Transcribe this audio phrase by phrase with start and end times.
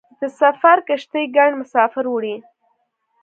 [0.19, 2.35] د سفر کښتۍ ګڼ مسافر وړي.